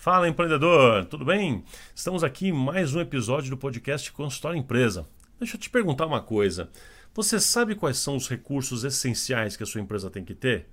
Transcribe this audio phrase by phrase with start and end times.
[0.00, 1.64] Fala empreendedor, tudo bem?
[1.92, 5.08] Estamos aqui em mais um episódio do podcast Consultório Empresa.
[5.40, 6.70] Deixa eu te perguntar uma coisa.
[7.12, 10.68] Você sabe quais são os recursos essenciais que a sua empresa tem que ter?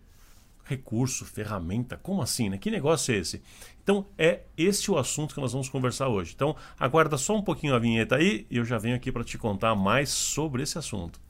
[0.64, 2.50] Recurso, ferramenta, como assim?
[2.50, 2.60] Né?
[2.60, 3.42] Que negócio é esse?
[3.84, 6.34] Então é esse o assunto que nós vamos conversar hoje.
[6.36, 9.40] Então aguarda só um pouquinho a vinheta aí e eu já venho aqui para te
[9.40, 11.25] contar mais sobre esse assunto.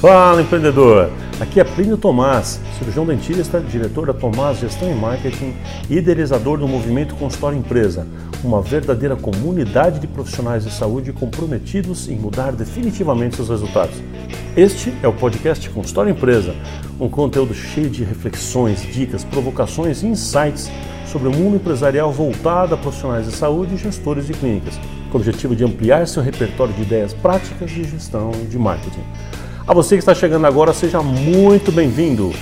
[0.00, 1.10] Fala empreendedor!
[1.40, 5.52] Aqui é Plínio Tomás, cirurgião dentista, diretor da Tomás Gestão e Marketing
[5.90, 8.06] e idealizador do movimento Consultório Empresa,
[8.44, 13.96] uma verdadeira comunidade de profissionais de saúde comprometidos em mudar definitivamente seus resultados.
[14.56, 16.54] Este é o podcast Consultório Empresa,
[17.00, 20.70] um conteúdo cheio de reflexões, dicas, provocações e insights
[21.06, 24.78] sobre o mundo empresarial voltado a profissionais de saúde e gestores de clínicas,
[25.10, 29.02] com o objetivo de ampliar seu repertório de ideias práticas de gestão e de marketing.
[29.68, 32.32] A você que está chegando agora, seja muito bem-vindo.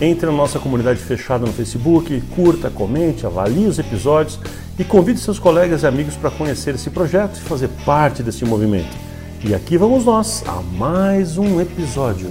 [0.00, 4.40] Entre na nossa comunidade fechada no Facebook, curta, comente, avalie os episódios
[4.78, 8.96] e convide seus colegas e amigos para conhecer esse projeto e fazer parte desse movimento.
[9.44, 12.30] E aqui vamos nós a mais um episódio.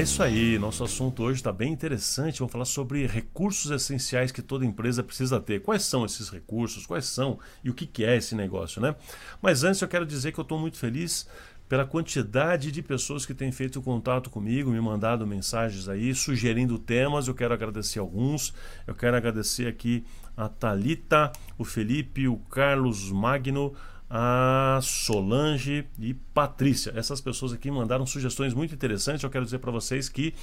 [0.00, 2.38] É isso aí, nosso assunto hoje está bem interessante.
[2.38, 5.60] Vamos falar sobre recursos essenciais que toda empresa precisa ter.
[5.60, 6.86] Quais são esses recursos?
[6.86, 8.96] Quais são e o que, que é esse negócio, né?
[9.42, 11.28] Mas antes eu quero dizer que eu estou muito feliz
[11.68, 17.28] pela quantidade de pessoas que têm feito contato comigo, me mandado mensagens aí, sugerindo temas.
[17.28, 18.54] Eu quero agradecer alguns.
[18.86, 20.02] Eu quero agradecer aqui
[20.34, 23.74] a Talita, o Felipe, o Carlos Magno,
[24.10, 26.92] a Solange e Patrícia.
[26.96, 29.22] Essas pessoas aqui mandaram sugestões muito interessantes.
[29.22, 30.34] Eu quero dizer para vocês que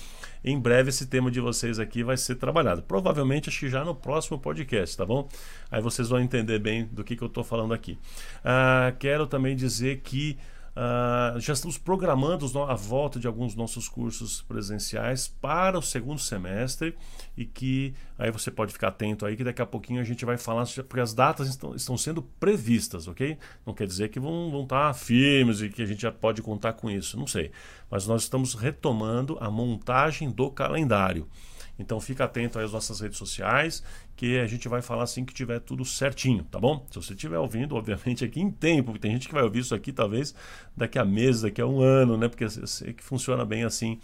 [0.42, 2.82] em breve esse tema de vocês aqui vai ser trabalhado.
[2.82, 5.28] Provavelmente acho que já no próximo podcast, tá bom?
[5.70, 8.00] Aí vocês vão entender bem do que, que eu estou falando aqui.
[8.44, 10.38] Ah, quero também dizer que
[10.78, 16.96] Uh, já estamos programando a volta de alguns nossos cursos presenciais para o segundo semestre
[17.36, 20.38] e que aí você pode ficar atento aí que daqui a pouquinho a gente vai
[20.38, 23.40] falar, porque as datas estão, estão sendo previstas, ok?
[23.66, 26.74] Não quer dizer que vão, vão estar firmes e que a gente já pode contar
[26.74, 27.50] com isso, não sei.
[27.90, 31.28] Mas nós estamos retomando a montagem do calendário.
[31.80, 33.84] Então fica atento às nossas redes sociais,
[34.16, 36.86] que a gente vai falar assim que tiver tudo certinho, tá bom?
[36.90, 39.76] Se você estiver ouvindo, obviamente aqui em tempo, porque tem gente que vai ouvir isso
[39.76, 40.34] aqui talvez
[40.76, 42.28] daqui a meses, daqui a um ano, né?
[42.28, 44.00] Porque eu sei que funciona bem assim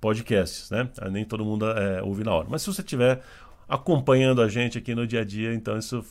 [0.00, 0.88] podcasts, né?
[1.10, 2.46] Nem todo mundo é, ouve na hora.
[2.50, 3.22] Mas se você estiver
[3.66, 6.04] acompanhando a gente aqui no dia a dia, então isso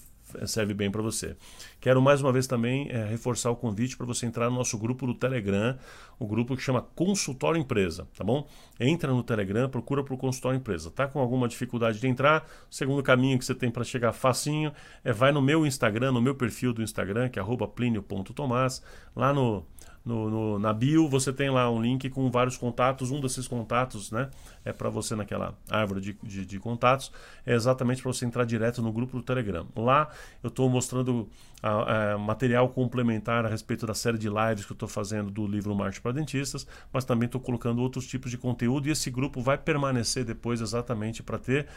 [0.45, 1.35] serve bem para você.
[1.79, 5.05] Quero mais uma vez também é, reforçar o convite para você entrar no nosso grupo
[5.05, 5.77] do Telegram,
[6.19, 8.47] o grupo que chama Consultório Empresa, tá bom?
[8.79, 10.91] Entra no Telegram, procura por Consultório Empresa.
[10.91, 12.47] Tá com alguma dificuldade de entrar?
[12.69, 14.71] O segundo caminho que você tem para chegar facinho
[15.03, 17.43] é vai no meu Instagram, no meu perfil do Instagram, que é
[17.75, 18.81] @plinio.tomás,
[19.15, 19.65] lá no
[20.05, 23.09] no, no, na bio você tem lá um link com vários contatos.
[23.09, 24.29] Um desses contatos né,
[24.65, 27.11] é para você naquela árvore de, de, de contatos,
[27.45, 29.65] é exatamente para você entrar direto no grupo do Telegram.
[29.75, 30.09] Lá
[30.43, 31.29] eu estou mostrando
[31.61, 35.47] a, a, material complementar a respeito da série de lives que eu estou fazendo do
[35.47, 39.41] livro Marte para Dentistas, mas também estou colocando outros tipos de conteúdo e esse grupo
[39.41, 41.67] vai permanecer depois exatamente para ter.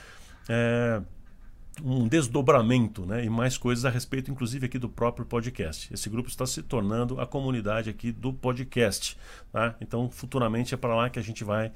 [0.48, 1.00] É,
[1.82, 5.92] um desdobramento né, e mais coisas a respeito, inclusive, aqui do próprio podcast.
[5.92, 9.16] Esse grupo está se tornando a comunidade aqui do podcast.
[9.53, 9.76] Tá?
[9.81, 11.72] Então, futuramente é para lá que a gente vai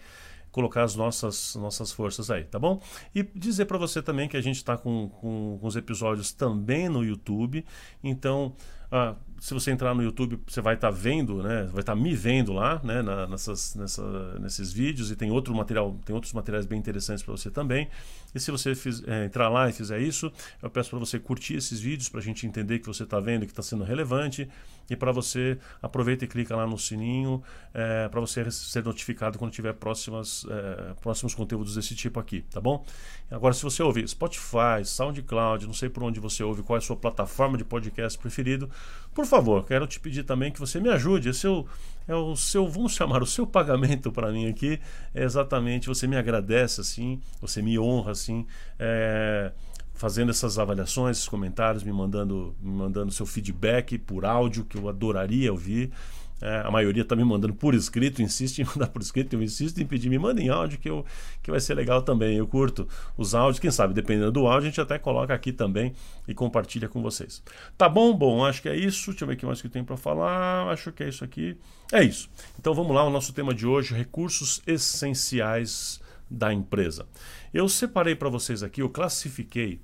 [0.50, 2.80] colocar as nossas, nossas forças aí, tá bom?
[3.14, 6.88] E dizer para você também que a gente está com, com, com os episódios também
[6.88, 7.64] no YouTube.
[8.02, 8.54] Então,
[8.90, 11.64] ah, se você entrar no YouTube, você vai estar tá vendo, né?
[11.72, 13.00] Vai estar tá me vendo lá, né?
[13.00, 17.32] Na, nessas, nessa, nesses vídeos e tem outro material, tem outros materiais bem interessantes para
[17.32, 17.88] você também.
[18.34, 20.30] E se você fiz, é, entrar lá e fizer isso,
[20.62, 23.46] eu peço para você curtir esses vídeos para a gente entender que você está vendo
[23.46, 24.48] que está sendo relevante
[24.90, 27.42] e para você aproveita e clica lá no sininho
[27.72, 32.60] é, para você ser notificado quando tiver próximas, é, próximos conteúdos desse tipo aqui, tá
[32.60, 32.84] bom?
[33.30, 36.82] Agora, se você ouvir Spotify, SoundCloud, não sei por onde você ouve, qual é a
[36.82, 38.68] sua plataforma de podcast preferido,
[39.14, 41.30] por favor, quero te pedir também que você me ajude.
[41.30, 41.66] Esse é o,
[42.06, 44.80] é o seu, vamos chamar, o seu pagamento para mim aqui
[45.14, 48.46] é exatamente você me agradece assim, você me honra assim.
[48.78, 49.52] É,
[50.00, 54.88] fazendo essas avaliações, esses comentários, me mandando, me mandando seu feedback por áudio, que eu
[54.88, 55.92] adoraria ouvir.
[56.40, 59.80] É, a maioria está me mandando por escrito, insiste em mandar por escrito, eu insisto
[59.80, 61.04] em pedir, me mandem áudio que, eu,
[61.42, 62.36] que vai ser legal também.
[62.36, 65.92] Eu curto os áudios, quem sabe, dependendo do áudio, a gente até coloca aqui também
[66.26, 67.42] e compartilha com vocês.
[67.76, 68.16] Tá bom?
[68.16, 69.10] Bom, acho que é isso.
[69.10, 70.68] Deixa eu ver o que mais que tenho para falar.
[70.70, 71.56] Acho que é isso aqui.
[71.92, 72.30] É isso.
[72.58, 76.00] Então vamos lá, o nosso tema de hoje: recursos essenciais
[76.30, 77.06] da empresa.
[77.52, 79.80] Eu separei para vocês aqui, eu classifiquei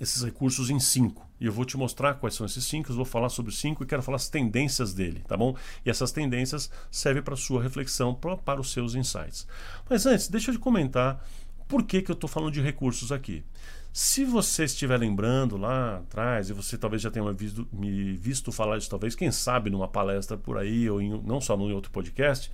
[0.00, 1.27] esses recursos em cinco.
[1.40, 3.86] E eu vou te mostrar quais são esses cinco, eu vou falar sobre cinco e
[3.86, 5.56] quero falar as tendências dele, tá bom?
[5.84, 9.46] E essas tendências servem para sua reflexão, pra, para os seus insights.
[9.88, 11.24] Mas antes, deixa eu te comentar
[11.68, 13.44] por que, que eu estou falando de recursos aqui.
[13.92, 18.78] Se você estiver lembrando lá atrás, e você talvez já tenha visto, me visto falar
[18.78, 22.50] isso, talvez, quem sabe, numa palestra por aí, ou em, não só num outro podcast,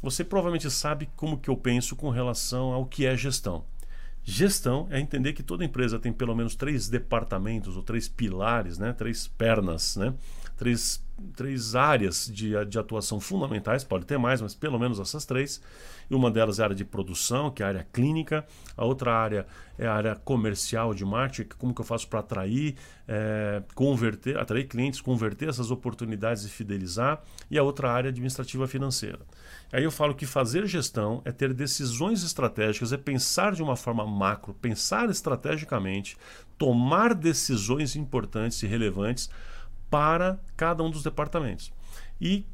[0.00, 3.64] você provavelmente sabe como que eu penso com relação ao que é gestão.
[4.30, 8.92] Gestão é entender que toda empresa tem pelo menos três departamentos ou três pilares, né?
[8.92, 10.12] três pernas, né?
[10.54, 11.02] três,
[11.36, 15.60] três áreas de, de atuação fundamentais, pode ter mais, mas pelo menos essas três.
[16.10, 19.14] E uma delas é a área de produção, que é a área clínica, a outra
[19.14, 19.46] área
[19.78, 22.76] é a área comercial de marketing, como que eu faço para atrair,
[23.06, 29.20] é, converter, atrair clientes, converter essas oportunidades e fidelizar, e a outra área administrativa financeira.
[29.70, 34.06] Aí eu falo que fazer gestão é ter decisões estratégicas, é pensar de uma forma
[34.06, 36.16] macro, pensar estrategicamente,
[36.56, 39.28] tomar decisões importantes e relevantes
[39.90, 41.72] para cada um dos departamentos.
[42.20, 42.44] E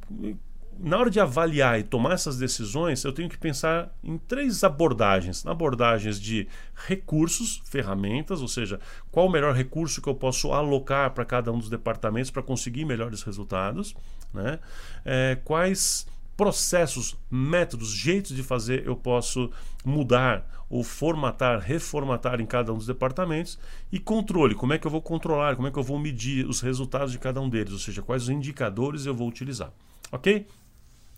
[0.78, 5.46] na hora de avaliar e tomar essas decisões, eu tenho que pensar em três abordagens:
[5.46, 11.24] abordagens de recursos, ferramentas, ou seja, qual o melhor recurso que eu posso alocar para
[11.24, 13.94] cada um dos departamentos para conseguir melhores resultados,
[14.32, 14.58] né?
[15.04, 19.50] É, quais processos, métodos, jeitos de fazer eu posso
[19.84, 23.58] mudar ou formatar, reformatar em cada um dos departamentos
[23.92, 26.60] e controle, como é que eu vou controlar, como é que eu vou medir os
[26.60, 29.72] resultados de cada um deles, ou seja, quais os indicadores eu vou utilizar.
[30.10, 30.46] OK?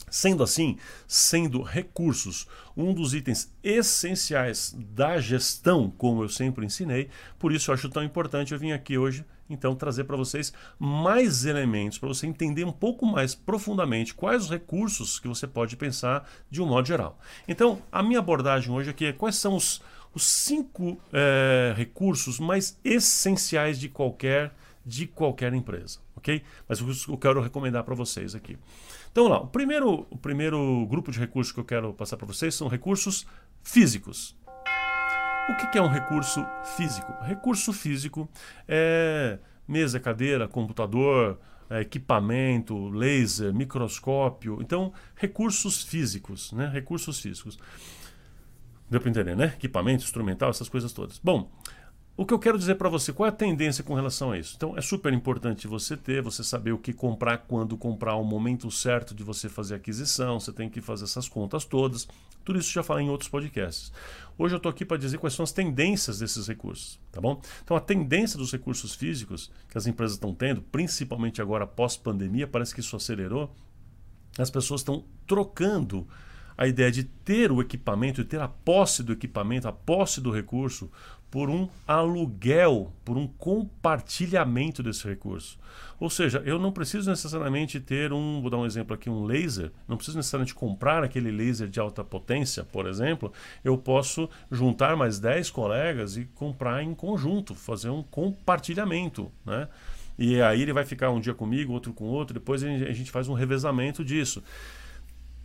[0.08, 7.08] Sendo assim, sendo recursos um dos itens essenciais da gestão, como eu sempre ensinei,
[7.38, 11.44] por isso eu acho tão importante eu vim aqui hoje então trazer para vocês mais
[11.44, 16.28] elementos para você entender um pouco mais profundamente quais os recursos que você pode pensar
[16.50, 17.18] de um modo geral.
[17.46, 19.80] Então, a minha abordagem hoje aqui é quais são os,
[20.14, 24.52] os cinco é, recursos mais essenciais de qualquer
[24.84, 26.44] de qualquer empresa, ok?
[26.68, 28.56] Mas eu quero recomendar para vocês aqui.
[29.16, 32.54] Então, lá, o primeiro, o primeiro grupo de recursos que eu quero passar para vocês
[32.54, 33.26] são recursos
[33.62, 34.36] físicos.
[35.48, 36.44] O que é um recurso
[36.76, 37.10] físico?
[37.22, 38.28] Recurso físico
[38.68, 41.40] é mesa, cadeira, computador,
[41.70, 44.58] é, equipamento, laser, microscópio.
[44.60, 46.68] Então, recursos físicos, né?
[46.68, 47.58] Recursos físicos.
[48.90, 49.46] Deu para entender, né?
[49.46, 51.18] Equipamento, instrumental, essas coisas todas.
[51.24, 51.50] Bom,
[52.16, 54.54] o que eu quero dizer para você, qual é a tendência com relação a isso?
[54.56, 58.70] Então, é super importante você ter, você saber o que comprar, quando comprar, o momento
[58.70, 62.08] certo de você fazer aquisição, você tem que fazer essas contas todas.
[62.42, 63.92] Tudo isso já falei em outros podcasts.
[64.38, 67.38] Hoje eu estou aqui para dizer quais são as tendências desses recursos, tá bom?
[67.62, 72.74] Então, a tendência dos recursos físicos que as empresas estão tendo, principalmente agora pós-pandemia, parece
[72.74, 73.54] que isso acelerou.
[74.38, 76.06] As pessoas estão trocando
[76.56, 80.30] a ideia de ter o equipamento, de ter a posse do equipamento, a posse do
[80.30, 80.90] recurso,
[81.30, 85.58] por um aluguel, por um compartilhamento desse recurso.
[85.98, 89.72] Ou seja, eu não preciso necessariamente ter um, vou dar um exemplo aqui, um laser,
[89.88, 93.32] não preciso necessariamente comprar aquele laser de alta potência, por exemplo,
[93.64, 99.68] eu posso juntar mais 10 colegas e comprar em conjunto, fazer um compartilhamento, né?
[100.18, 103.28] E aí ele vai ficar um dia comigo, outro com outro, depois a gente faz
[103.28, 104.42] um revezamento disso.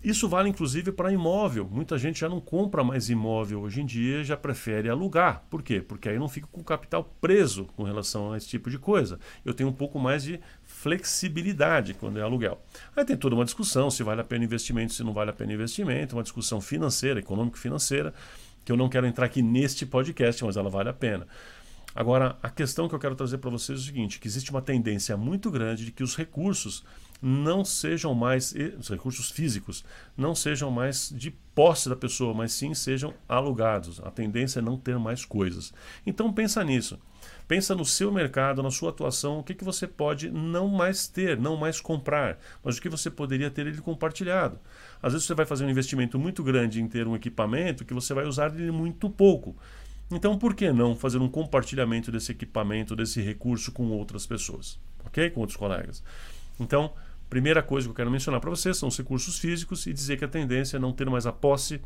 [0.03, 1.69] Isso vale inclusive para imóvel.
[1.71, 5.43] Muita gente já não compra mais imóvel hoje em dia, já prefere alugar.
[5.47, 5.79] Por quê?
[5.79, 9.19] Porque aí não fica com o capital preso com relação a esse tipo de coisa.
[9.45, 12.59] Eu tenho um pouco mais de flexibilidade quando é aluguel.
[12.95, 15.53] Aí tem toda uma discussão se vale a pena investimento, se não vale a pena
[15.53, 18.11] investimento, uma discussão financeira, econômico-financeira,
[18.65, 21.27] que eu não quero entrar aqui neste podcast, mas ela vale a pena.
[21.93, 24.61] Agora, a questão que eu quero trazer para vocês é o seguinte: que existe uma
[24.61, 26.83] tendência muito grande de que os recursos
[27.21, 29.85] não sejam mais, os recursos físicos,
[30.17, 33.99] não sejam mais de posse da pessoa, mas sim sejam alugados.
[34.03, 35.73] A tendência é não ter mais coisas.
[36.05, 36.99] Então pensa nisso.
[37.47, 41.37] Pensa no seu mercado, na sua atuação, o que, que você pode não mais ter,
[41.37, 44.57] não mais comprar, mas o que você poderia ter ele compartilhado.
[45.03, 48.13] Às vezes você vai fazer um investimento muito grande em ter um equipamento que você
[48.13, 49.55] vai usar ele muito pouco.
[50.09, 54.79] Então, por que não fazer um compartilhamento desse equipamento, desse recurso com outras pessoas?
[55.05, 55.29] Ok?
[55.29, 56.03] Com outros colegas.
[56.59, 56.93] Então,
[57.31, 60.25] Primeira coisa que eu quero mencionar para vocês são os recursos físicos e dizer que
[60.25, 61.79] a tendência é não ter mais a posse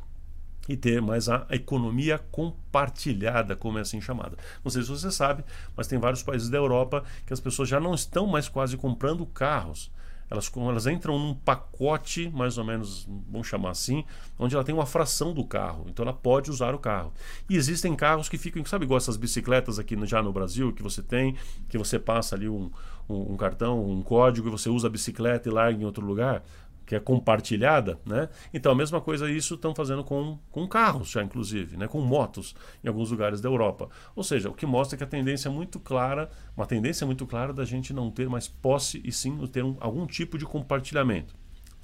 [0.68, 4.36] e ter mais a economia compartilhada, como é assim chamada.
[4.64, 5.46] Não sei se você sabe,
[5.78, 9.24] mas tem vários países da Europa que as pessoas já não estão mais quase comprando
[9.24, 9.92] carros.
[10.32, 14.04] Elas, elas entram num pacote, mais ou menos, vamos chamar assim,
[14.40, 15.86] onde ela tem uma fração do carro.
[15.88, 17.14] Então ela pode usar o carro.
[17.48, 21.04] E existem carros que ficam, sabe igual essas bicicletas aqui já no Brasil, que você
[21.04, 21.36] tem,
[21.70, 22.72] que você passa ali um,
[23.08, 26.44] um, um cartão, um código, e você usa a bicicleta e larga em outro lugar?
[26.86, 28.30] que é compartilhada, né?
[28.54, 31.88] Então a mesma coisa isso estão fazendo com, com carros já inclusive, né?
[31.88, 33.90] Com motos em alguns lugares da Europa.
[34.16, 37.52] Ou seja, o que mostra que a tendência é muito clara, uma tendência muito clara
[37.52, 41.34] da gente não ter mais posse e sim ter um, algum tipo de compartilhamento.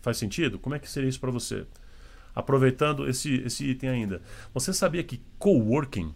[0.01, 0.60] Faz sentido?
[0.60, 1.66] Como é que seria isso para você?
[2.34, 4.22] Aproveitando esse, esse item ainda,
[4.54, 6.13] você sabia que coworking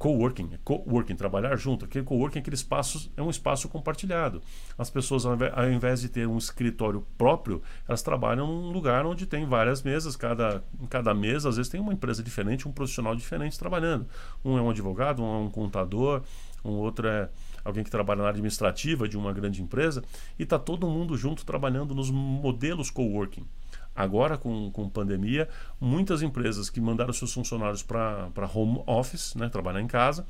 [0.00, 1.84] coworking, é coworking, trabalhar junto.
[1.84, 4.40] Aquele coworking é aquele espaço, é um espaço compartilhado.
[4.78, 9.44] As pessoas, ao invés de ter um escritório próprio, elas trabalham num lugar onde tem
[9.44, 13.58] várias mesas, cada, em cada mesa, às vezes tem uma empresa diferente, um profissional diferente
[13.58, 14.06] trabalhando.
[14.42, 16.22] Um é um advogado, um é um contador,
[16.64, 17.28] um outro é
[17.62, 20.02] alguém que trabalha na administrativa de uma grande empresa,
[20.38, 23.44] e está todo mundo junto trabalhando nos modelos coworking.
[23.94, 25.48] Agora, com, com pandemia,
[25.80, 30.24] muitas empresas que mandaram seus funcionários para home office, né, trabalhar em casa,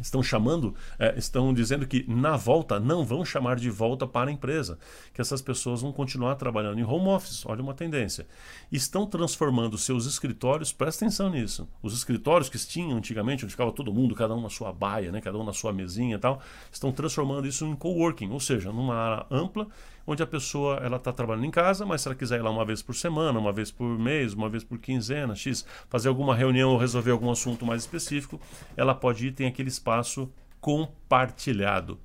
[0.00, 4.32] estão chamando, é, estão dizendo que na volta não vão chamar de volta para a
[4.32, 4.78] empresa,
[5.12, 7.44] que essas pessoas vão continuar trabalhando em home office.
[7.46, 8.26] Olha uma tendência.
[8.72, 11.68] Estão transformando seus escritórios, presta atenção nisso.
[11.82, 15.20] Os escritórios que tinham antigamente, onde ficava todo mundo, cada um na sua baia, né,
[15.20, 16.40] cada um na sua mesinha e tal,
[16.72, 19.66] estão transformando isso em coworking, ou seja, numa área ampla
[20.06, 22.64] onde a pessoa ela está trabalhando em casa, mas se ela quiser ir lá uma
[22.64, 26.70] vez por semana, uma vez por mês, uma vez por quinzena, X, fazer alguma reunião
[26.70, 28.40] ou resolver algum assunto mais específico,
[28.76, 30.30] ela pode ir tem aquele espaço
[30.60, 31.98] compartilhado.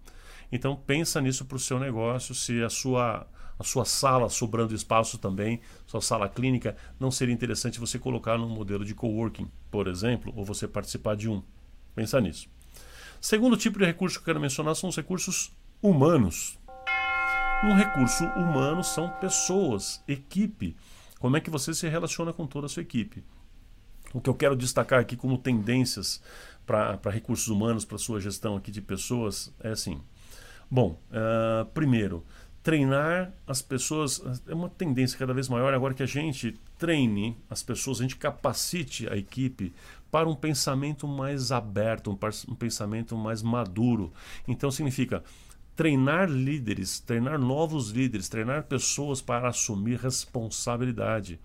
[0.51, 5.17] Então pensa nisso para o seu negócio, se a sua a sua sala sobrando espaço
[5.17, 10.33] também, sua sala clínica, não seria interessante você colocar num modelo de coworking, por exemplo,
[10.35, 11.41] ou você participar de um.
[11.95, 12.49] Pensa nisso.
[13.21, 16.59] Segundo tipo de recurso que eu quero mencionar são os recursos humanos.
[17.63, 20.75] Um recurso humano são pessoas, equipe.
[21.19, 23.23] Como é que você se relaciona com toda a sua equipe?
[24.13, 26.21] O que eu quero destacar aqui como tendências
[26.65, 29.99] para recursos humanos, para sua gestão aqui de pessoas, é assim.
[30.69, 32.23] Bom, uh, primeiro,
[32.61, 37.61] treinar as pessoas é uma tendência cada vez maior agora que a gente treine as
[37.61, 39.73] pessoas, a gente capacite a equipe
[40.11, 42.11] para um pensamento mais aberto,
[42.47, 44.11] um pensamento mais maduro.
[44.47, 45.23] Então significa
[45.75, 51.39] treinar líderes, treinar novos líderes, treinar pessoas para assumir responsabilidade.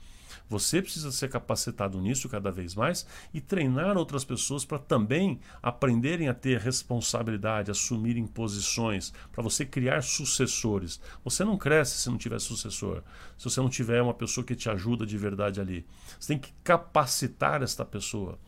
[0.48, 6.28] Você precisa ser capacitado nisso cada vez mais e treinar outras pessoas para também aprenderem
[6.28, 11.00] a ter responsabilidade, assumirem posições, para você criar sucessores.
[11.24, 13.02] Você não cresce se não tiver sucessor,
[13.38, 15.86] se você não tiver uma pessoa que te ajuda de verdade ali.
[16.18, 18.38] Você tem que capacitar esta pessoa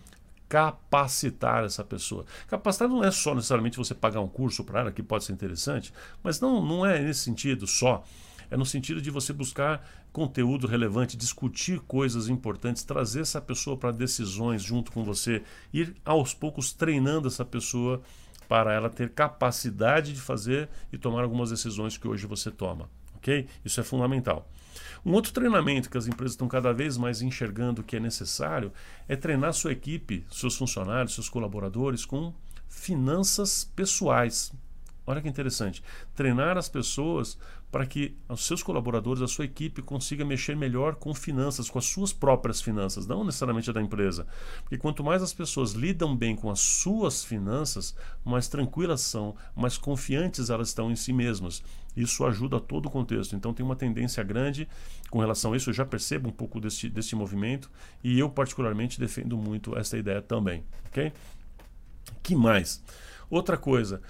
[0.52, 2.26] capacitar essa pessoa.
[2.46, 5.94] Capacitar não é só necessariamente você pagar um curso para ela, que pode ser interessante,
[6.22, 8.04] mas não, não é nesse sentido só.
[8.50, 9.82] É no sentido de você buscar
[10.12, 15.42] conteúdo relevante, discutir coisas importantes, trazer essa pessoa para decisões junto com você,
[15.72, 18.02] ir aos poucos treinando essa pessoa
[18.48, 22.88] para ela ter capacidade de fazer e tomar algumas decisões que hoje você toma.
[23.16, 23.46] Ok?
[23.64, 24.48] Isso é fundamental.
[25.04, 28.72] Um outro treinamento que as empresas estão cada vez mais enxergando que é necessário
[29.08, 32.32] é treinar sua equipe, seus funcionários, seus colaboradores com
[32.68, 34.52] finanças pessoais.
[35.06, 35.82] Olha que interessante.
[36.14, 37.36] Treinar as pessoas
[37.72, 41.86] para que os seus colaboradores, a sua equipe consiga mexer melhor com finanças, com as
[41.86, 44.26] suas próprias finanças, não necessariamente a da empresa.
[44.60, 49.78] Porque quanto mais as pessoas lidam bem com as suas finanças, mais tranquilas são, mais
[49.78, 51.62] confiantes elas estão em si mesmas.
[51.96, 53.34] Isso ajuda todo o contexto.
[53.34, 54.68] Então tem uma tendência grande
[55.10, 55.70] com relação a isso.
[55.70, 57.70] Eu já percebo um pouco desse, desse movimento
[58.04, 60.62] e eu particularmente defendo muito essa ideia também.
[60.88, 61.10] Ok?
[62.22, 62.82] Que mais?
[63.30, 64.02] Outra coisa.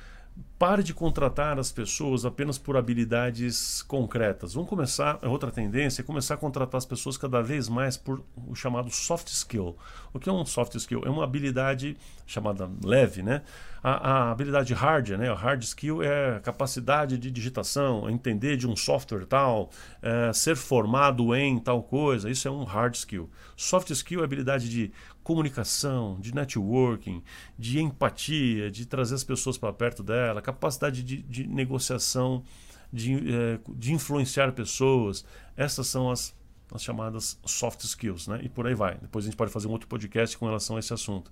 [0.62, 4.54] Pare de contratar as pessoas apenas por habilidades concretas.
[4.54, 8.22] Vamos começar, é outra tendência, é começar a contratar as pessoas cada vez mais por
[8.46, 9.76] o chamado soft skill.
[10.12, 11.02] O que é um soft skill?
[11.04, 13.42] É uma habilidade chamada leve, né?
[13.82, 15.28] A, a habilidade hard, né?
[15.28, 19.68] A hard skill é a capacidade de digitação, entender de um software tal,
[20.00, 22.30] é, ser formado em tal coisa.
[22.30, 23.28] Isso é um hard skill.
[23.56, 24.92] Soft skill é a habilidade de
[25.22, 27.22] comunicação, de networking,
[27.58, 32.44] de empatia, de trazer as pessoas para perto dela, capacidade de, de negociação,
[32.92, 35.24] de, é, de influenciar pessoas.
[35.56, 36.34] Essas são as,
[36.72, 38.40] as chamadas soft skills, né?
[38.42, 38.96] E por aí vai.
[38.98, 41.30] Depois a gente pode fazer um outro podcast com relação a esse assunto.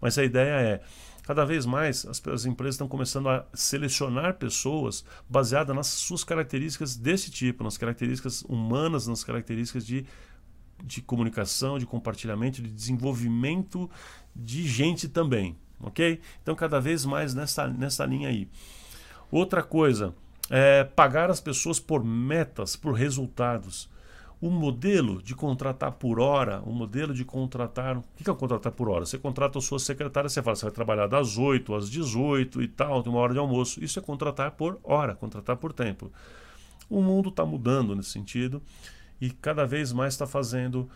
[0.00, 0.80] Mas a ideia é,
[1.22, 6.96] cada vez mais as, as empresas estão começando a selecionar pessoas baseadas nas suas características
[6.96, 10.06] desse tipo, nas características humanas, nas características de
[10.84, 13.88] de comunicação, de compartilhamento, de desenvolvimento
[14.34, 16.20] de gente também, ok?
[16.42, 18.48] Então, cada vez mais nessa, nessa linha aí.
[19.30, 20.14] Outra coisa,
[20.50, 23.90] é pagar as pessoas por metas, por resultados.
[24.38, 27.96] O modelo de contratar por hora, o modelo de contratar.
[27.96, 29.06] O que é contratar por hora?
[29.06, 32.68] Você contrata a sua secretária, você fala, você vai trabalhar das 8 às 18 e
[32.68, 33.82] tal, tem uma hora de almoço.
[33.82, 36.12] Isso é contratar por hora, contratar por tempo.
[36.90, 38.60] O mundo está mudando nesse sentido
[39.20, 40.90] e cada vez mais está fazendo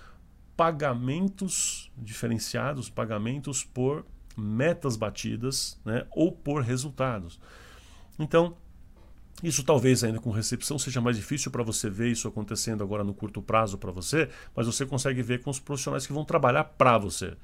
[0.56, 4.04] pagamentos diferenciados, pagamentos por
[4.36, 7.40] metas batidas né, ou por resultados.
[8.18, 8.56] Então,
[9.42, 13.12] isso talvez ainda com recepção seja mais difícil para você ver isso acontecendo agora no
[13.12, 16.96] curto prazo para você, mas você consegue ver com os profissionais que vão trabalhar para
[16.96, 17.36] você.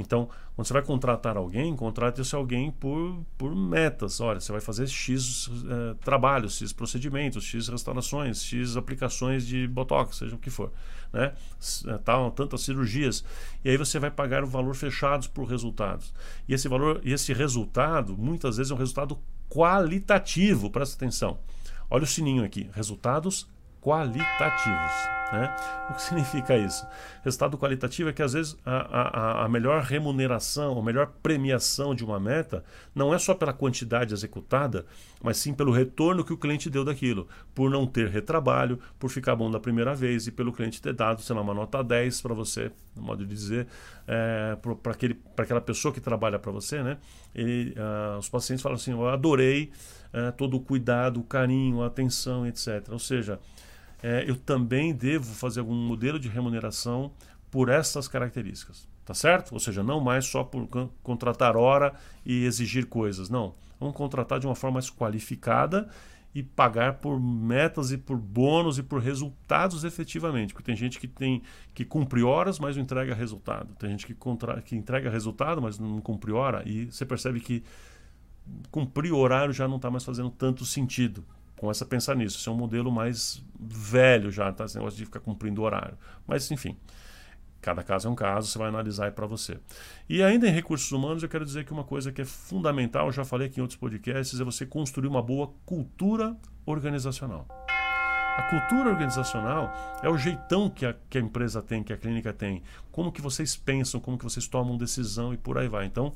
[0.00, 4.20] Então, quando você vai contratar alguém, contrate esse alguém por, por metas.
[4.20, 10.16] Olha, você vai fazer X é, trabalhos, X procedimentos, X restaurações, X aplicações de Botox,
[10.16, 10.72] seja o que for.
[11.12, 11.32] Né?
[12.04, 13.24] Tal, tantas cirurgias.
[13.64, 16.12] E aí você vai pagar o valor fechados por resultados.
[16.48, 20.70] E esse valor, e esse resultado, muitas vezes, é um resultado qualitativo.
[20.70, 21.38] Presta atenção.
[21.90, 22.70] Olha o sininho aqui.
[22.72, 23.48] Resultados
[23.80, 25.19] qualitativos.
[25.32, 25.54] Né?
[25.90, 26.86] O que significa isso?
[27.24, 32.04] Resultado qualitativo é que às vezes a, a, a, melhor remuneração, a melhor premiação de
[32.04, 32.62] uma meta
[32.94, 34.86] não é só pela quantidade executada,
[35.20, 39.34] mas sim pelo retorno que o cliente deu daquilo, por não ter retrabalho, por ficar
[39.34, 42.34] bom da primeira vez e pelo cliente ter dado, sei lá, uma nota 10 para
[42.34, 43.66] você, no modo de dizer,
[44.06, 46.98] é, para aquela pessoa que trabalha para você, né?
[47.34, 49.70] Ele, uh, os pacientes falam assim: Eu adorei
[50.12, 52.88] uh, todo o cuidado, o carinho, a atenção, etc.
[52.90, 53.38] Ou seja,
[54.02, 57.12] é, eu também devo fazer algum modelo de remuneração
[57.50, 58.88] por essas características.
[59.04, 59.52] Tá certo?
[59.52, 60.68] Ou seja, não mais só por
[61.02, 61.92] contratar hora
[62.24, 63.28] e exigir coisas.
[63.28, 63.54] Não.
[63.80, 65.88] Vamos contratar de uma forma mais qualificada
[66.32, 70.52] e pagar por metas e por bônus e por resultados efetivamente.
[70.52, 71.42] Porque tem gente que tem
[71.74, 73.74] que cumpre horas, mas não entrega resultado.
[73.80, 76.62] Tem gente que, contra, que entrega resultado, mas não cumpre hora.
[76.64, 77.64] E você percebe que
[78.70, 81.24] cumprir horário já não está mais fazendo tanto sentido
[81.60, 82.38] começa a pensar nisso.
[82.38, 84.64] Isso é um modelo mais velho já, tá?
[84.64, 85.96] Esse negócio de ficar cumprindo horário.
[86.26, 86.74] Mas, enfim,
[87.60, 89.58] cada caso é um caso, você vai analisar aí para você.
[90.08, 93.12] E ainda em recursos humanos, eu quero dizer que uma coisa que é fundamental, eu
[93.12, 97.46] já falei aqui em outros podcasts, é você construir uma boa cultura organizacional.
[98.38, 99.70] A cultura organizacional
[100.02, 103.20] é o jeitão que a, que a empresa tem, que a clínica tem, como que
[103.20, 105.84] vocês pensam, como que vocês tomam decisão e por aí vai.
[105.84, 106.14] Então,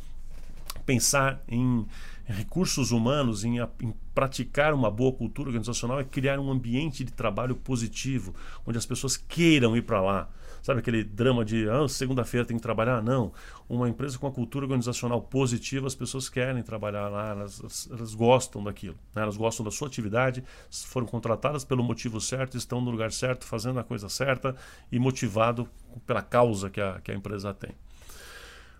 [0.85, 1.87] pensar em
[2.25, 7.55] recursos humanos, em, em, praticar uma boa cultura organizacional, é criar um ambiente de trabalho
[7.55, 8.35] positivo,
[8.67, 10.29] onde as pessoas queiram ir para lá.
[10.62, 13.03] Sabe aquele drama de ah, segunda-feira tem que trabalhar?
[13.03, 13.35] Não.
[13.69, 18.65] Uma empresa com uma cultura organizacional positiva, as pessoas querem trabalhar lá, elas, elas gostam
[18.65, 18.97] daquilo.
[19.15, 19.21] Né?
[19.21, 23.78] Elas gostam da sua atividade, foram contratadas pelo motivo certo, estão no lugar certo, fazendo
[23.78, 24.56] a coisa certa
[24.91, 25.69] e motivado
[26.06, 27.73] pela causa que a, que a empresa tem.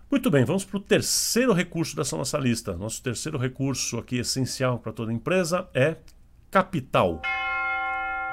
[0.09, 2.77] Muito bem, vamos para o terceiro recurso dessa nossa lista.
[2.77, 5.97] Nosso terceiro recurso aqui essencial para toda empresa é
[6.51, 7.21] capital,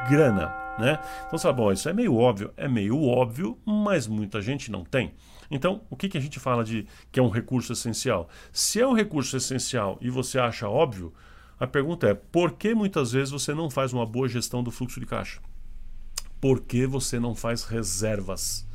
[0.08, 0.54] grana.
[0.78, 0.98] Né?
[1.26, 4.85] Então você fala, bom, isso é meio óbvio, é meio óbvio, mas muita gente não
[4.85, 5.14] tem.
[5.50, 8.28] Então, o que, que a gente fala de que é um recurso essencial?
[8.52, 11.12] Se é um recurso essencial e você acha óbvio,
[11.58, 15.00] a pergunta é: por que muitas vezes você não faz uma boa gestão do fluxo
[15.00, 15.40] de caixa?
[16.40, 18.66] Por que você não faz reservas?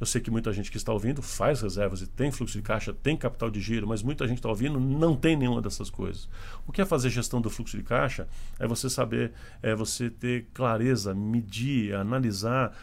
[0.00, 2.92] Eu sei que muita gente que está ouvindo faz reservas e tem fluxo de caixa,
[2.92, 6.28] tem capital de giro, mas muita gente está ouvindo não tem nenhuma dessas coisas.
[6.66, 8.26] O que é fazer gestão do fluxo de caixa?
[8.58, 12.76] É você saber, é você ter clareza, medir, analisar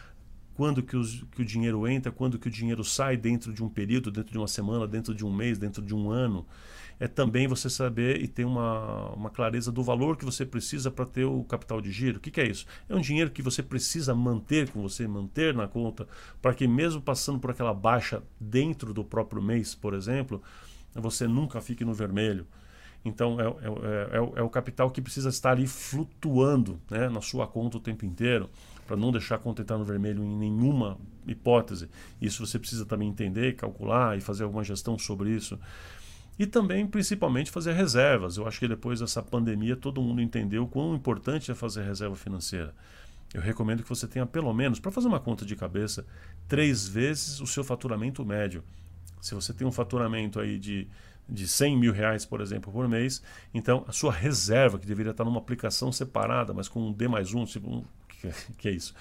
[0.54, 3.68] quando que, os, que o dinheiro entra, quando que o dinheiro sai dentro de um
[3.68, 6.46] período, dentro de uma semana, dentro de um mês, dentro de um ano
[7.02, 11.04] é também você saber e ter uma, uma clareza do valor que você precisa para
[11.04, 12.18] ter o capital de giro.
[12.18, 12.64] O que, que, é isso?
[12.88, 16.06] É um dinheiro que você precisa manter com você, manter na conta,
[16.40, 20.40] para que mesmo passando por aquela baixa dentro do próprio mês, por exemplo,
[20.94, 22.46] você nunca fique no vermelho.
[23.04, 27.48] Então é, é, é, é o capital que precisa estar ali flutuando né, na sua
[27.48, 28.48] conta o tempo inteiro
[28.86, 31.88] para não deixar a conta entrar no vermelho em nenhuma hipótese.
[32.20, 35.58] Isso você precisa também entender, calcular e fazer alguma gestão sobre isso.
[36.38, 38.36] E também, principalmente, fazer reservas.
[38.36, 42.74] Eu acho que depois dessa pandemia todo mundo entendeu quão importante é fazer reserva financeira.
[43.34, 46.06] Eu recomendo que você tenha pelo menos, para fazer uma conta de cabeça,
[46.46, 48.62] três vezes o seu faturamento médio.
[49.20, 50.86] Se você tem um faturamento aí de,
[51.28, 53.22] de 100 mil reais, por exemplo, por mês,
[53.54, 57.32] então a sua reserva, que deveria estar numa aplicação separada, mas com um D mais
[57.32, 58.94] um, tipo, que, que é isso?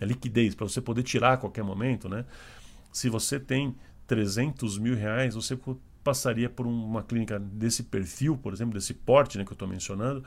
[0.00, 2.24] É liquidez, para você poder tirar a qualquer momento, né?
[2.92, 3.74] Se você tem
[4.06, 5.56] 300 mil reais, você
[6.08, 10.24] passaria por uma clínica desse perfil, por exemplo, desse porte né, que eu estou mencionando,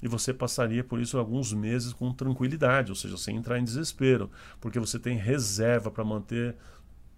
[0.00, 4.30] e você passaria por isso alguns meses com tranquilidade, ou seja, sem entrar em desespero,
[4.60, 6.54] porque você tem reserva para manter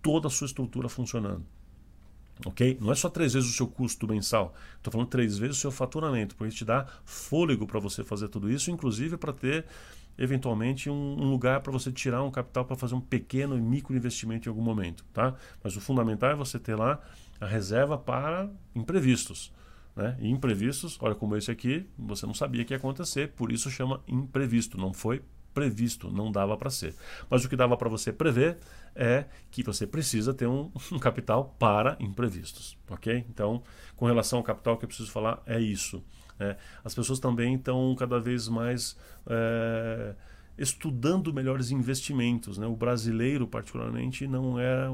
[0.01, 1.45] toda a sua estrutura funcionando.
[2.47, 2.79] Ok?
[2.81, 5.71] Não é só três vezes o seu custo mensal, estou falando três vezes o seu
[5.71, 9.67] faturamento, porque te dá fôlego para você fazer tudo isso, inclusive para ter
[10.17, 13.95] eventualmente um, um lugar para você tirar um capital para fazer um pequeno e micro
[13.95, 15.35] investimento em algum momento, tá?
[15.63, 16.99] Mas o fundamental é você ter lá
[17.41, 19.53] a reserva para imprevistos.
[19.95, 20.17] Né?
[20.21, 24.03] E imprevistos, olha como esse aqui, você não sabia que ia acontecer, por isso chama
[24.07, 25.23] imprevisto, não foi
[25.55, 26.95] previsto, não dava para ser.
[27.31, 28.59] Mas o que dava para você prever
[28.95, 33.25] é que você precisa ter um, um, capital para imprevistos, ok?
[33.31, 33.63] Então,
[33.97, 36.05] com relação ao capital, o que eu preciso falar é isso.
[36.39, 36.59] Né?
[36.85, 40.15] As pessoas também estão cada vez mais é,
[40.59, 42.59] estudando melhores investimentos.
[42.59, 42.67] Né?
[42.67, 44.89] O brasileiro, particularmente, não é,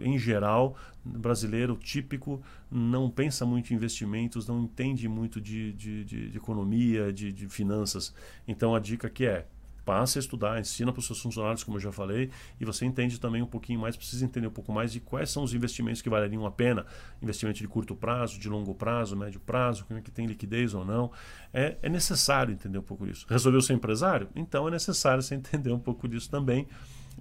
[0.00, 6.30] em geral, brasileiro típico, não pensa muito em investimentos, não entende muito de, de, de,
[6.30, 8.14] de economia, de, de finanças.
[8.46, 9.46] Então, a dica que é
[9.88, 13.18] passe a estudar, ensina para os seus funcionários, como eu já falei, e você entende
[13.18, 16.10] também um pouquinho mais, precisa entender um pouco mais de quais são os investimentos que
[16.10, 16.84] valeriam a pena.
[17.22, 20.84] Investimento de curto prazo, de longo prazo, médio prazo, como é que tem liquidez ou
[20.84, 21.10] não.
[21.54, 23.24] É, é necessário entender um pouco disso.
[23.30, 24.28] Resolveu ser empresário?
[24.36, 26.68] Então é necessário você entender um pouco disso também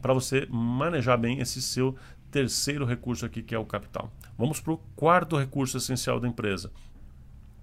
[0.01, 1.95] para você manejar bem esse seu
[2.29, 4.11] terceiro recurso aqui, que é o capital.
[4.37, 6.69] Vamos para o quarto recurso essencial da empresa.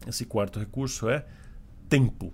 [0.06, 1.26] Esse quarto recurso é
[1.90, 2.32] tempo.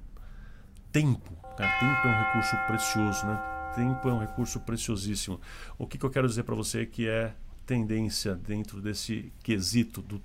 [0.93, 1.40] Tempo.
[1.61, 3.39] Cara, tempo é um recurso precioso, né?
[3.77, 5.39] Tempo é um recurso preciosíssimo.
[5.77, 7.35] O que, que eu quero dizer para você que é
[7.67, 10.23] tendência dentro desse quesito, do,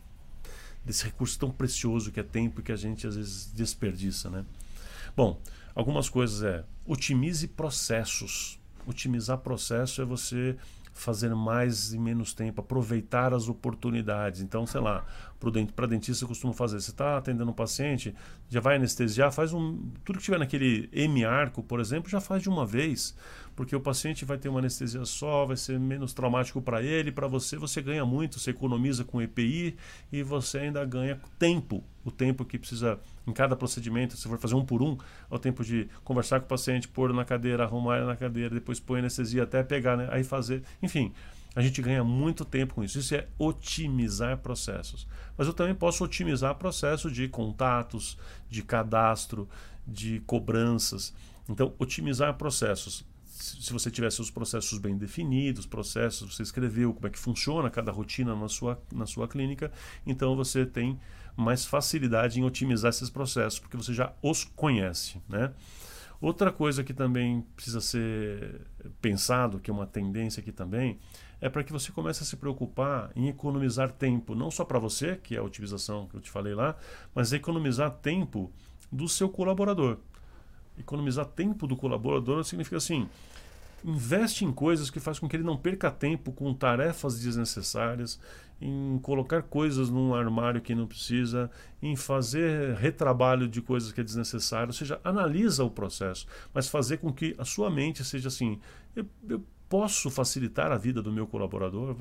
[0.86, 4.46] desse recurso tão precioso que é tempo que a gente às vezes desperdiça, né?
[5.14, 5.38] Bom,
[5.76, 8.58] algumas coisas é otimize processos.
[8.88, 10.56] Otimizar processo é você
[10.94, 14.40] fazer mais e menos tempo, aproveitar as oportunidades.
[14.40, 15.06] Então, sei lá,
[15.76, 16.80] para dentista eu costumo fazer.
[16.80, 18.16] Você está atendendo um paciente,
[18.50, 19.92] já vai anestesiar, faz um.
[20.04, 23.16] Tudo que tiver naquele M-arco, por exemplo, já faz de uma vez.
[23.56, 27.26] Porque o paciente vai ter uma anestesia só, vai ser menos traumático para ele, para
[27.26, 29.78] você, você ganha muito, você economiza com EPI
[30.12, 31.82] e você ainda ganha tempo.
[32.04, 34.98] O tempo que precisa em cada procedimento, se for fazer um por um,
[35.32, 38.54] é o tempo de conversar com o paciente, pôr na cadeira, arrumar ele na cadeira,
[38.54, 40.10] depois pôr anestesia até pegar, né?
[40.12, 40.62] aí fazer.
[40.84, 41.14] Enfim,
[41.56, 43.00] a gente ganha muito tempo com isso.
[43.00, 45.08] Isso é otimizar processos.
[45.38, 48.18] Mas eu também posso otimizar processo de contatos,
[48.50, 49.48] de cadastro,
[49.88, 51.14] de cobranças.
[51.48, 57.10] Então, otimizar processos se você tiver seus processos bem definidos, processos, você escreveu como é
[57.10, 59.72] que funciona cada rotina na sua, na sua clínica,
[60.06, 60.98] então você tem
[61.36, 65.22] mais facilidade em otimizar esses processos, porque você já os conhece.
[65.28, 65.52] Né?
[66.20, 68.62] Outra coisa que também precisa ser
[69.02, 71.00] pensado, que é uma tendência aqui também,
[71.42, 75.16] é para que você comece a se preocupar em economizar tempo, não só para você,
[75.16, 76.76] que é a otimização que eu te falei lá,
[77.14, 78.52] mas economizar tempo
[78.92, 79.98] do seu colaborador.
[80.78, 83.08] Economizar tempo do colaborador significa assim:
[83.86, 88.20] investe em coisas que faz com que ele não perca tempo com tarefas desnecessárias,
[88.60, 94.04] em colocar coisas num armário que não precisa, em fazer retrabalho de coisas que é
[94.04, 98.60] desnecessário, ou seja, analisa o processo, mas fazer com que a sua mente seja assim,
[98.96, 101.96] eu, eu posso facilitar a vida do meu colaborador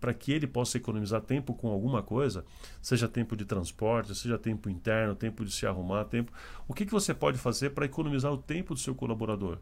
[0.00, 2.44] para que ele possa economizar tempo com alguma coisa,
[2.82, 6.32] seja tempo de transporte, seja tempo interno, tempo de se arrumar, tempo.
[6.66, 9.58] O que, que você pode fazer para economizar o tempo do seu colaborador?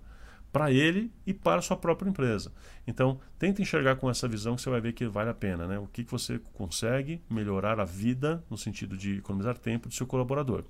[0.52, 2.52] Para ele e para a sua própria empresa.
[2.86, 5.66] Então, tenta enxergar com essa visão que você vai ver que vale a pena.
[5.66, 5.78] Né?
[5.78, 10.06] O que, que você consegue melhorar a vida, no sentido de economizar tempo do seu
[10.06, 10.64] colaborador.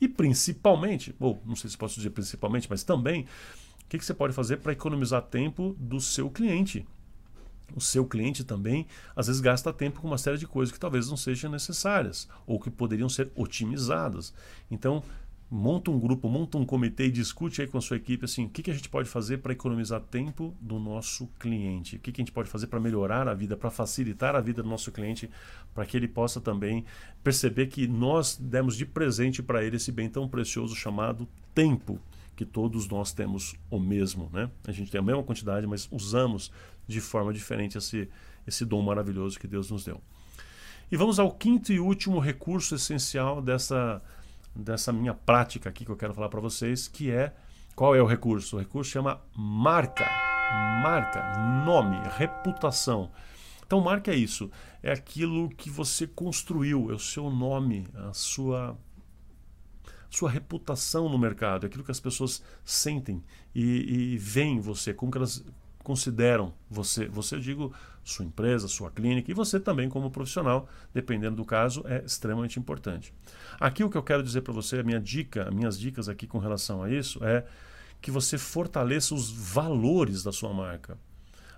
[0.00, 3.22] E principalmente, ou não sei se posso dizer principalmente, mas também,
[3.84, 6.86] o que, que você pode fazer para economizar tempo do seu cliente.
[7.74, 8.86] O seu cliente também,
[9.16, 12.60] às vezes, gasta tempo com uma série de coisas que talvez não sejam necessárias ou
[12.60, 14.34] que poderiam ser otimizadas.
[14.70, 15.02] Então,
[15.52, 18.48] monta um grupo, monta um comitê e discute aí com a sua equipe assim, o
[18.48, 22.22] que, que a gente pode fazer para economizar tempo do nosso cliente, o que, que
[22.22, 25.28] a gente pode fazer para melhorar a vida, para facilitar a vida do nosso cliente,
[25.74, 26.86] para que ele possa também
[27.22, 32.00] perceber que nós demos de presente para ele esse bem tão precioso chamado tempo,
[32.34, 34.50] que todos nós temos o mesmo, né?
[34.66, 36.50] A gente tem a mesma quantidade, mas usamos
[36.88, 38.08] de forma diferente esse,
[38.46, 40.00] esse dom maravilhoso que Deus nos deu.
[40.90, 44.00] E vamos ao quinto e último recurso essencial dessa
[44.54, 47.34] dessa minha prática aqui que eu quero falar para vocês, que é
[47.74, 48.56] qual é o recurso?
[48.56, 50.04] O recurso chama marca.
[50.82, 53.10] Marca, nome, reputação.
[53.64, 54.50] Então, marca é isso.
[54.82, 58.76] É aquilo que você construiu, é o seu nome, a sua
[60.10, 65.10] sua reputação no mercado, é aquilo que as pessoas sentem e, e veem você, como
[65.10, 65.42] que elas
[65.82, 67.08] consideram você.
[67.08, 67.72] Você, eu digo,
[68.04, 73.14] sua empresa, sua clínica e você também como profissional, dependendo do caso, é extremamente importante.
[73.60, 76.38] Aqui o que eu quero dizer para você, a minha dica, minhas dicas aqui com
[76.38, 77.44] relação a isso é
[78.00, 80.98] que você fortaleça os valores da sua marca.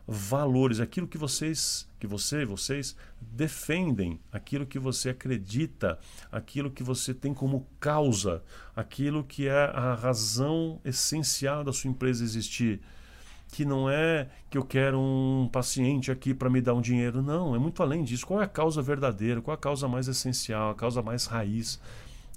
[0.07, 5.98] Valores, aquilo que vocês, que você vocês defendem, aquilo que você acredita,
[6.30, 8.42] aquilo que você tem como causa,
[8.76, 12.83] aquilo que é a razão essencial da sua empresa existir
[13.55, 17.23] que não é que eu quero um paciente aqui para me dar um dinheiro.
[17.23, 18.27] Não, é muito além disso.
[18.27, 19.40] Qual é a causa verdadeira?
[19.40, 20.71] Qual é a causa mais essencial?
[20.71, 21.81] A causa mais raiz?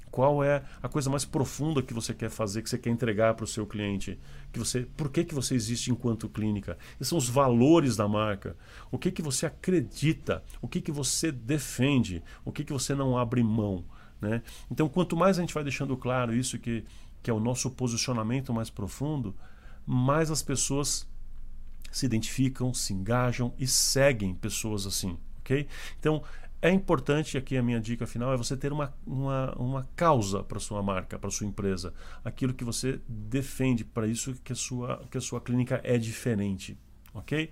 [0.10, 3.44] qual é a coisa mais profunda que você quer fazer, que você quer entregar para
[3.44, 4.18] o seu cliente,
[4.52, 6.76] que você, por que, que você existe enquanto clínica?
[6.96, 8.56] Esses são os valores da marca.
[8.90, 10.44] O que que você acredita?
[10.60, 12.24] O que que você defende?
[12.44, 13.86] O que que você não abre mão?
[14.20, 14.42] Né?
[14.72, 16.84] Então, quanto mais a gente vai deixando claro isso que,
[17.22, 19.36] que é o nosso posicionamento mais profundo,
[19.88, 21.08] mais as pessoas
[21.89, 25.65] se identificam, se engajam e seguem pessoas assim, ok?
[25.97, 26.21] Então,
[26.62, 30.60] é importante, aqui a minha dica final, é você ter uma, uma, uma causa para
[30.60, 31.93] sua marca, para sua empresa.
[32.26, 36.78] Aquilo que você defende, para isso que a, sua, que a sua clínica é diferente.
[37.13, 37.50] Ok?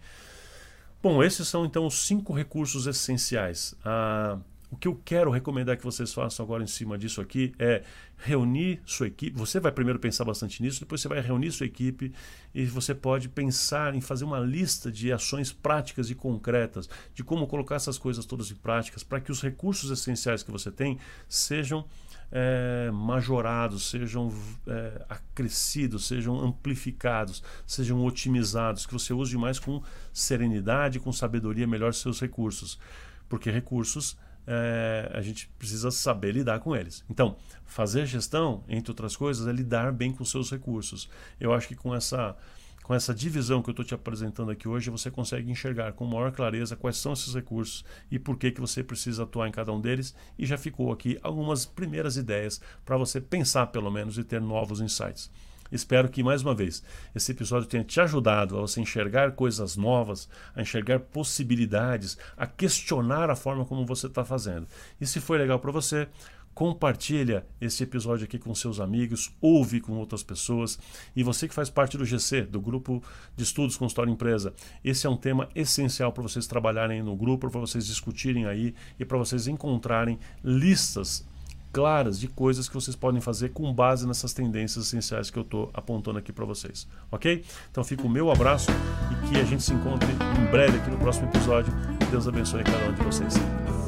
[1.02, 3.76] Bom, esses são então os cinco recursos essenciais.
[3.86, 4.40] Ah,
[4.72, 7.84] o que eu quero recomendar que vocês façam agora em cima disso aqui é
[8.18, 9.38] reunir sua equipe.
[9.38, 12.12] Você vai primeiro pensar bastante nisso, depois você vai reunir sua equipe
[12.54, 17.48] e você pode pensar em fazer uma lista de ações práticas e concretas, de como
[17.48, 20.98] colocar essas coisas todas em práticas, para que os recursos essenciais que você tem
[21.28, 21.86] sejam
[22.32, 24.34] é, majorados, sejam
[24.68, 31.94] é, acrescidos, sejam amplificados, sejam otimizados, que você use mais com serenidade, com sabedoria melhor
[31.94, 32.80] seus recursos.
[33.28, 37.04] Porque recursos é, a gente precisa saber lidar com eles.
[37.10, 41.10] Então, fazer gestão, entre outras coisas, é lidar bem com seus recursos.
[41.40, 42.36] Eu acho que com essa,
[42.84, 46.32] com essa divisão que eu estou te apresentando aqui hoje, você consegue enxergar com maior
[46.32, 49.82] clareza quais são esses recursos e por que, que você precisa atuar em cada um
[49.82, 50.16] deles.
[50.38, 54.82] E já ficou aqui algumas primeiras ideias para você pensar, pelo menos, e ter novos
[54.82, 55.32] insights.
[55.76, 56.82] Espero que, mais uma vez,
[57.14, 63.30] esse episódio tenha te ajudado a você enxergar coisas novas, a enxergar possibilidades, a questionar
[63.30, 64.68] a forma como você está fazendo.
[65.02, 66.08] E se foi legal para você,
[66.54, 70.80] compartilha esse episódio aqui com seus amigos, ouve com outras pessoas.
[71.14, 73.04] E você que faz parte do GC, do grupo
[73.36, 77.60] de estudos consultório empresa, esse é um tema essencial para vocês trabalharem no grupo, para
[77.60, 81.28] vocês discutirem aí e para vocês encontrarem listas
[81.76, 85.70] claras de coisas que vocês podem fazer com base nessas tendências essenciais que eu estou
[85.74, 87.44] apontando aqui para vocês, ok?
[87.70, 88.72] Então fica o meu abraço
[89.12, 91.74] e que a gente se encontre em breve aqui no próximo episódio.
[92.10, 93.34] Deus abençoe cada um de vocês.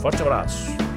[0.02, 0.97] Forte abraço!